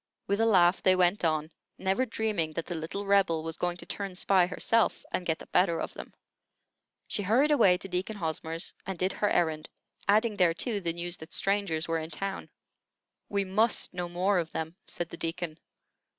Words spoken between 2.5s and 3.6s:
that the little Rebel was